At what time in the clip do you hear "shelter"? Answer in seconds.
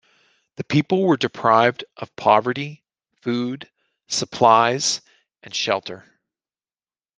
5.53-6.19